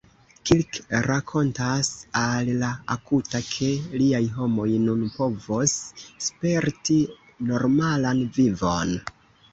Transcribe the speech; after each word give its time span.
Kirk 0.49 0.77
rakontas 1.07 1.89
al 2.21 2.49
la 2.63 2.69
Akuta, 2.95 3.41
ke 3.49 3.69
liaj 4.03 4.23
homoj 4.39 4.67
nun 4.89 5.05
povos 5.19 5.77
sperti 6.29 6.99
normalan 7.51 8.29
vivon. 8.41 8.97